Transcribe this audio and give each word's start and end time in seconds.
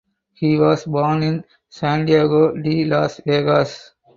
He 0.33 0.57
was 0.57 0.85
born 0.85 1.21
in 1.21 1.45
Santiago 1.69 2.53
de 2.57 2.85
Las 2.85 3.21
Vegas. 3.23 3.93